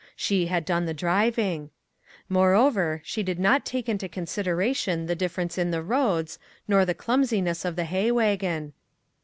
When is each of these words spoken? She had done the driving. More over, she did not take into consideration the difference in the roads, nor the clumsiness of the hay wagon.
She 0.15 0.47
had 0.47 0.65
done 0.65 0.85
the 0.87 0.95
driving. 0.95 1.69
More 2.27 2.55
over, 2.55 3.01
she 3.05 3.21
did 3.21 3.37
not 3.39 3.67
take 3.67 3.87
into 3.87 4.09
consideration 4.09 5.05
the 5.05 5.13
difference 5.13 5.59
in 5.59 5.69
the 5.69 5.83
roads, 5.83 6.39
nor 6.67 6.85
the 6.85 6.95
clumsiness 6.95 7.63
of 7.65 7.75
the 7.75 7.85
hay 7.85 8.09
wagon. 8.09 8.73